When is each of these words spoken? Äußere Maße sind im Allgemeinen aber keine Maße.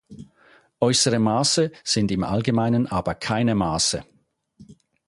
Äußere 0.79 1.19
Maße 1.19 1.71
sind 1.83 2.09
im 2.09 2.23
Allgemeinen 2.23 2.87
aber 2.87 3.13
keine 3.13 3.53
Maße. 3.53 4.03